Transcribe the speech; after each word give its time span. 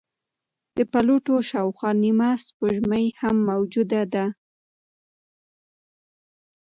د 0.75 0.77
پلوټو 0.91 1.35
شاوخوا 1.49 1.91
نیمه 2.03 2.29
سپوږمۍ 2.45 3.05
هم 3.19 3.35
موجوده 3.49 4.01
ده. 4.13 4.25